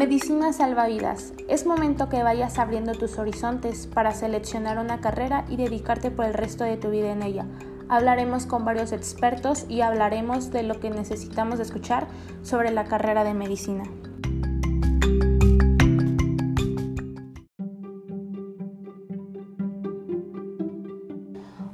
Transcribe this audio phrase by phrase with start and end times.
[0.00, 1.34] Medicina salva vidas.
[1.46, 6.32] Es momento que vayas abriendo tus horizontes para seleccionar una carrera y dedicarte por el
[6.32, 7.44] resto de tu vida en ella.
[7.90, 12.06] Hablaremos con varios expertos y hablaremos de lo que necesitamos escuchar
[12.42, 13.84] sobre la carrera de medicina.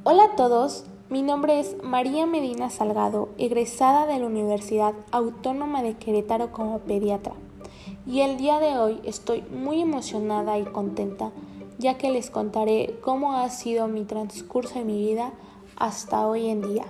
[0.03, 5.93] Hola a todos, mi nombre es María Medina Salgado, egresada de la Universidad Autónoma de
[5.93, 7.31] Querétaro como pediatra.
[8.05, 11.31] Y el día de hoy estoy muy emocionada y contenta
[11.77, 15.31] ya que les contaré cómo ha sido mi transcurso en mi vida
[15.75, 16.85] hasta hoy en día.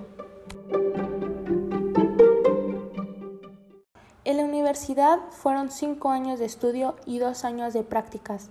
[4.24, 8.50] En la universidad fueron cinco años de estudio y dos años de prácticas,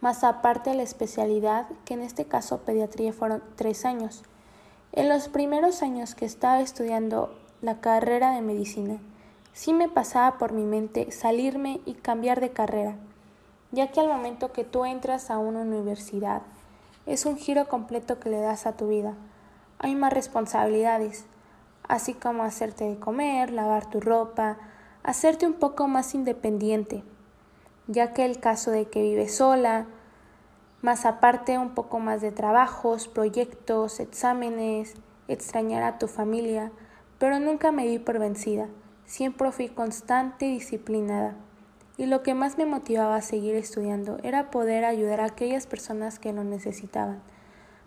[0.00, 4.22] más aparte la especialidad, que en este caso pediatría fueron tres años.
[4.92, 9.00] En los primeros años que estaba estudiando la carrera de medicina,
[9.58, 12.94] sí me pasaba por mi mente salirme y cambiar de carrera,
[13.72, 16.42] ya que al momento que tú entras a una universidad,
[17.06, 19.14] es un giro completo que le das a tu vida.
[19.80, 21.24] Hay más responsabilidades,
[21.88, 24.58] así como hacerte de comer, lavar tu ropa,
[25.02, 27.02] hacerte un poco más independiente,
[27.88, 29.86] ya que el caso de que vives sola,
[30.82, 34.94] más aparte un poco más de trabajos, proyectos, exámenes,
[35.26, 36.70] extrañar a tu familia,
[37.18, 38.68] pero nunca me di por vencida.
[39.08, 41.34] Siempre fui constante y disciplinada.
[41.96, 46.18] Y lo que más me motivaba a seguir estudiando era poder ayudar a aquellas personas
[46.18, 47.22] que lo necesitaban,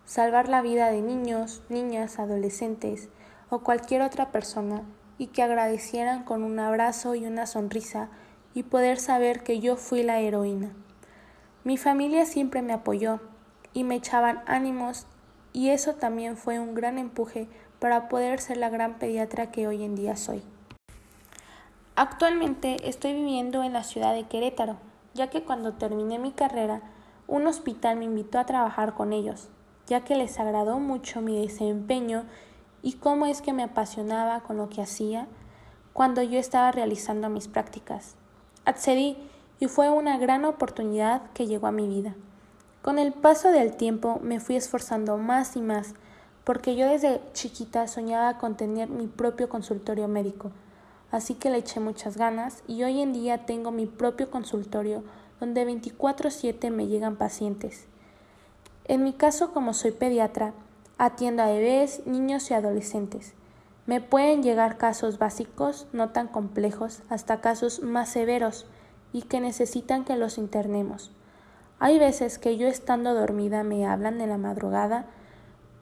[0.03, 3.07] salvar la vida de niños, niñas, adolescentes
[3.51, 4.81] o cualquier otra persona
[5.19, 8.09] y que agradecieran con un abrazo y una sonrisa
[8.55, 10.73] y poder saber que yo fui la heroína.
[11.63, 13.19] Mi familia siempre me apoyó
[13.73, 15.05] y me echaban ánimos
[15.53, 17.47] y eso también fue un gran empuje
[17.77, 20.41] para poder ser la gran pediatra que hoy en día soy.
[22.03, 24.77] Actualmente estoy viviendo en la ciudad de Querétaro,
[25.13, 26.81] ya que cuando terminé mi carrera,
[27.27, 29.49] un hospital me invitó a trabajar con ellos,
[29.85, 32.23] ya que les agradó mucho mi desempeño
[32.81, 35.27] y cómo es que me apasionaba con lo que hacía
[35.93, 38.15] cuando yo estaba realizando mis prácticas.
[38.65, 39.15] Accedí
[39.59, 42.15] y fue una gran oportunidad que llegó a mi vida.
[42.81, 45.93] Con el paso del tiempo me fui esforzando más y más,
[46.45, 50.49] porque yo desde chiquita soñaba con tener mi propio consultorio médico,
[51.11, 55.03] así que le eché muchas ganas y hoy en día tengo mi propio consultorio
[55.39, 57.85] donde 24/7 me llegan pacientes.
[58.85, 60.53] En mi caso, como soy pediatra,
[60.97, 63.33] atiendo a bebés, niños y adolescentes.
[63.85, 68.65] Me pueden llegar casos básicos, no tan complejos, hasta casos más severos,
[69.13, 71.11] y que necesitan que los internemos.
[71.79, 75.07] Hay veces que yo estando dormida me hablan en la madrugada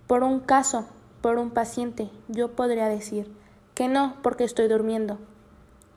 [0.07, 0.85] por un caso,
[1.21, 2.09] por un paciente.
[2.29, 3.29] Yo podría decir
[3.79, 5.19] que no, porque estoy durmiendo.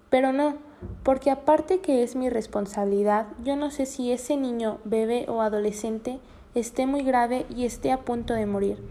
[0.09, 0.55] Pero no,
[1.03, 6.21] porque aparte que es mi responsabilidad, yo no sé si ese niño, bebé o adolescente
[6.55, 8.89] esté muy grave y esté a punto de morir.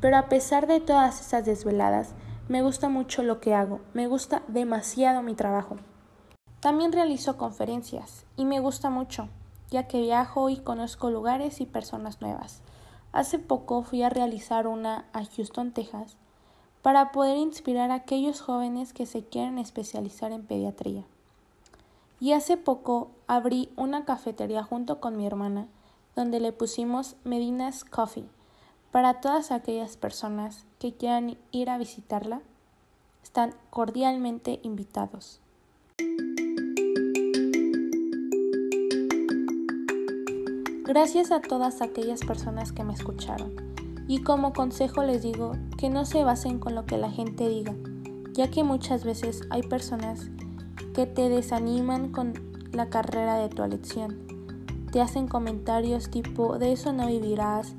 [0.00, 2.16] Pero a pesar de todas esas desveladas,
[2.48, 5.76] me gusta mucho lo que hago, me gusta demasiado mi trabajo.
[6.58, 9.28] También realizo conferencias y me gusta mucho,
[9.70, 12.62] ya que viajo y conozco lugares y personas nuevas.
[13.12, 16.16] Hace poco fui a realizar una a Houston, Texas,
[16.84, 21.04] para poder inspirar a aquellos jóvenes que se quieren especializar en pediatría.
[22.20, 25.66] Y hace poco abrí una cafetería junto con mi hermana,
[26.14, 28.28] donde le pusimos Medina's Coffee,
[28.92, 32.42] para todas aquellas personas que quieran ir a visitarla.
[33.22, 35.40] Están cordialmente invitados.
[40.84, 43.63] Gracias a todas aquellas personas que me escucharon.
[44.06, 47.74] Y como consejo les digo que no se basen con lo que la gente diga,
[48.32, 50.30] ya que muchas veces hay personas
[50.94, 52.34] que te desaniman con
[52.72, 54.26] la carrera de tu elección.
[54.92, 57.74] Te hacen comentarios tipo de eso no vivirás,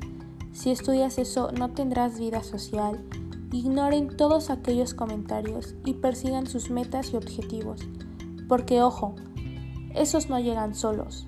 [0.51, 3.03] si estudias eso no tendrás vida social.
[3.51, 7.81] Ignoren todos aquellos comentarios y persigan sus metas y objetivos.
[8.49, 9.15] Porque ojo,
[9.93, 11.27] esos no llegan solos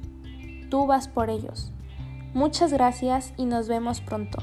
[0.69, 1.71] tú vas por ellos.
[2.33, 4.39] Muchas gracias y nos vemos pronto.